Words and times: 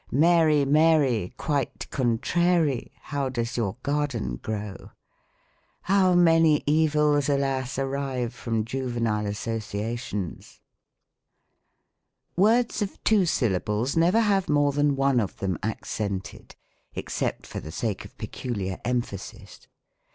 "Mary, 0.27 0.65
Mary, 0.65 1.31
Quite 1.37 1.87
contrary, 1.91 2.91
How 3.03 3.29
does 3.29 3.55
your 3.55 3.77
garden 3.83 4.37
grow?" 4.37 4.89
How 5.93 6.15
many 6.15 6.63
evils, 6.65 7.29
alas! 7.29 7.77
arise 7.77 8.33
from 8.33 8.65
juvenile 8.65 9.25
associa 9.25 9.95
tions! 9.99 10.59
Words 12.35 12.81
of 12.81 13.03
two 13.03 13.27
syllables 13.27 13.95
never 13.95 14.21
have 14.21 14.49
more 14.49 14.71
than 14.71 14.95
one 14.95 15.19
of 15.19 15.37
them 15.37 15.59
accented, 15.61 16.55
except 16.95 17.45
for 17.45 17.59
the 17.59 17.71
sake 17.71 18.03
of 18.03 18.17
peculiar 18.17 18.79
em 18.83 19.03
phasis. 19.03 19.67